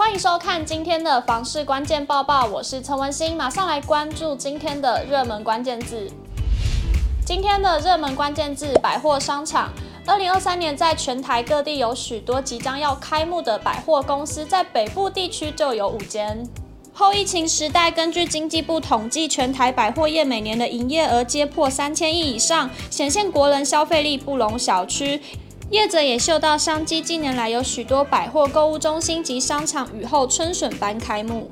[0.00, 6.10] 欢迎收看今天的房市关键报报，我是陈文心，马上来关注今天的热门关键字。
[7.22, 9.70] 今天的热门关键字：百货商场。
[10.06, 16.48] 二零二三年，在全台各地有许多即将要开幕的百货公司，在北部地区就有五间。
[16.94, 25.20] 后疫情时代，根据经济部统计，全台百货业每年的营业额皆破三千亿以上，显现国人消费力不容小觑。
[25.70, 31.48] 业者也嗅到商机，近年来有许多百货购物中心及商场雨后春笋般开幕。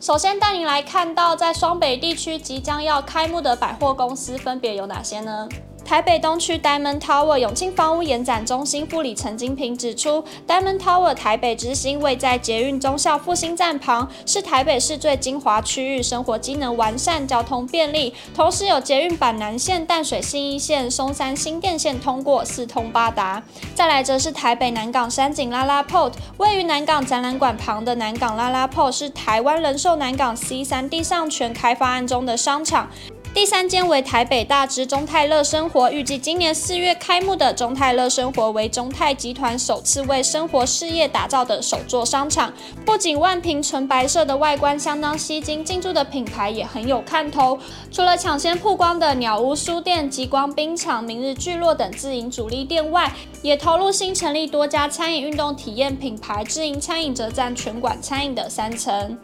[0.00, 5.48] 首先带您来看到，在双北地区即将要开幕的百货公司分别有哪些呢？
[5.84, 23.42] 台北东区 Diamond Tower 永庆房屋延展中心副理陈金平指出，Diamond Tower 台北之星位在捷运忠孝复兴站旁，是台北市最精华区域，生活机能完善，交通便利，同时有捷运板南线、淡水新一线、松山新店线通过，四通八达。
[23.74, 32.88] 再来则是台北南港山景拉拉 Port，位于南港展览馆旁的南港拉拉 Port 是台湾人寿南港 C 三地上权开发案中的商场。
[33.40, 42.52] 第三间为台北大直中泰乐生活，预计今年四月开幕的中泰乐生活为中泰集团首次为生活事业打造的首座商场。
[42.84, 47.58] 不仅万平纯白色的外观相当吸睛，进驻的品牌也很有看头。
[47.90, 53.10] 除了抢先曝光的鸟屋书店、极光冰场、明日聚落等自营主力店外，
[53.40, 59.16] 也投入新成立多家餐饮运动体验品牌，自营餐饮则占全馆餐饮的三成。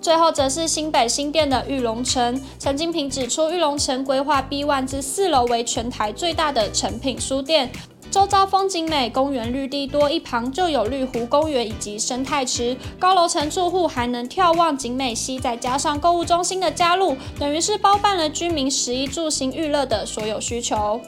[0.00, 7.72] 最后则是新北新店的玉龙城，陈金平指出，玉龙城规划 B one 之四楼为全台最大的成品书店，
[8.08, 21.00] 周遭风景美，公园绿地多，一旁就有绿湖公园以及生态池，高楼层住户还能眺望景美溪，再加上购物中心的加入，等于是包办了居民食衣住行娱乐的所有需求。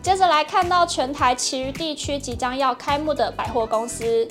[0.00, 4.26] 接着来看到全台其余地区即将要开幕的百货公司。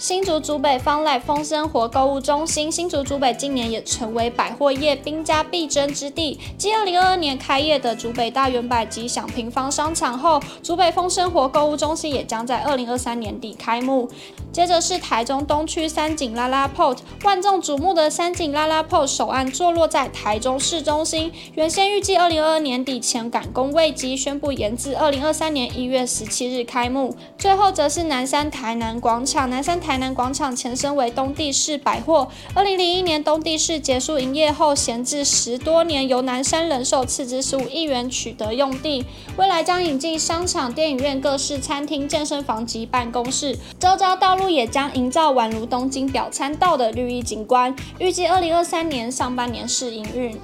[0.00, 6.40] 新竹竹北方 Life 丰生活购物中心，新竹竹北今年也成为百货业兵家必争之地。
[6.56, 14.08] 继二零二二年开业的竹北大圆百吉祥平方商场后，竹北丰生活购物中心也将在二零二三年底开幕。
[14.52, 27.14] 接着是台中东区三井拉拉 Port，万众瞩目的三井拉拉 Port 首案坐落在台中市中心，原先预计二零二二年底前赶工未及，宣布延至二零二三年一月十七日开幕。
[27.38, 30.00] 最后则是南山台南广场，南山台。
[30.00, 39.04] 南广场前身为东帝士百货，二零零一年东帝士结束营业后，闲置十多年，由南山人寿斥资十五亿元取得用地，
[39.36, 50.40] 未来将引进商场、电影院、各式餐厅、健身房及办公室，周遭道路路也将营造宛如东京表参道的绿意景观，预计二零二三年上半年试营运。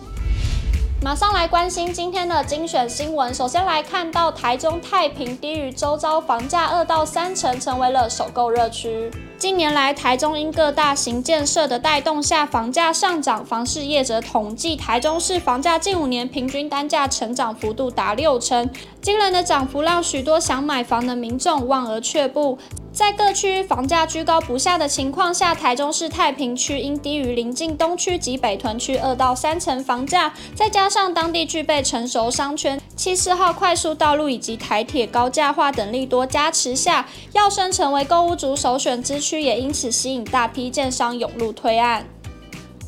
[1.03, 3.33] 马上来关心今天的精选新闻。
[3.33, 9.11] 首先来看到台中太平低于周遭房价二到三成，成为了首购热区。
[9.39, 13.45] 近年来，台中因各大型建设的带动下，房价上涨。
[13.45, 18.69] 房市业者统计，台中市房价近五年平均单价成长幅度达六成，
[19.01, 22.59] 惊人的涨幅让许多想买房的民众望而却步。
[22.97, 42.07] 在各区房价居高不下的情况下，台中市太平区因低于邻近东区及北屯区二到三层房价，再加上当地具备成熟商圈、七四号快速道路以及台铁高架化等利多加持下，要升成为购物族首选之区，也因此吸引大批建商涌入推案。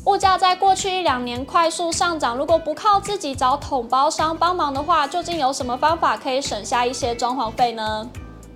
[0.05, 8.09] 物价在过去一两年快速上涨，如果不靠自己找统包商帮忙的话，究竟有什么方法可以省下一些装潢费呢？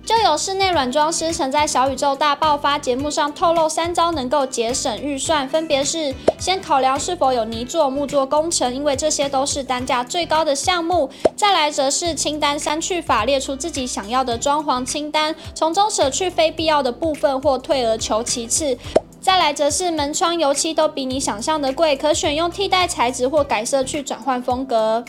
[0.06, 18.76] 就有室内软装师曾在小宇宙大爆发节目上透露三招能够节省预算，分别是：先考量是否有泥作、木作工程，因为这些都是单价最高的项目；再来则是清单删去法，列出自己想要的装潢清单，从中舍去非必要的部分或退而求其次；
[19.22, 25.02] 再来则是门窗油漆都比你想象的贵，可选用替代材质或改色去转换风格。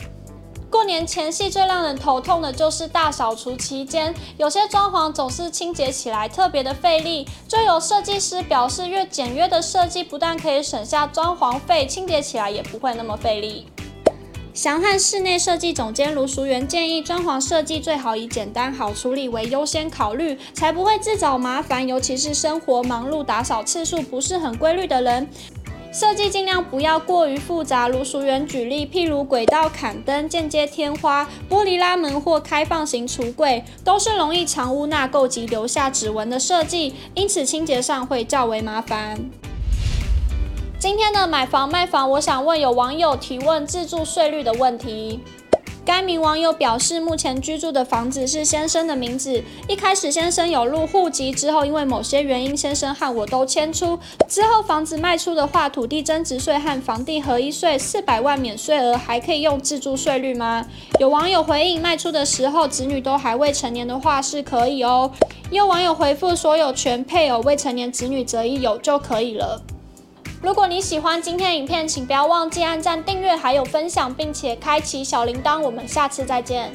[0.68, 7.26] 过年前夕最让人头痛的就是大扫除期间，有些装潢总是清洁起来特别的费力。
[7.46, 13.66] 就有设计师表示，越简约的设计不但可以省下装潢费，清洁起来也不会那么费力。
[14.52, 25.28] 祥汉室内设计总监卢淑媛建议，装潢设计最好以简单好处理为优先考虑，才不会自找麻烦，尤其是生活忙碌、打扫次数不是很规律的人。
[25.98, 27.88] 设计尽量不要过于复杂。
[27.88, 39.18] 如熟人举例，譬如轨道砍灯、间接天花、玻璃拉门或开放型橱柜，都是容易藏污纳垢及留下指纹的设计，因此清洁上会较为麻烦。
[40.78, 45.20] 今天的买房卖房，我想问有网友提问自住税率的问题。
[45.86, 49.40] 该名网友表示，目前居住的房子是先生的名字。
[49.68, 53.96] 一开始先生有入户籍，之后因为某些原因，先生和我都迁出。
[54.28, 60.66] 之后房子卖出的话，土地增值税和房地合一税四百万免税额还可以用自住税率吗？
[60.98, 65.12] 有网友回应，卖出的时候子女都还未成年的话是可以哦。
[65.52, 69.62] 也有网友回复，所有权配偶未成年子女则一有就可以了。
[70.42, 75.60] 如果你喜欢今天的影片，请不要忘记按赞、订阅，还有分享，并且开启小铃铛。
[75.60, 76.70] 我们下次再见。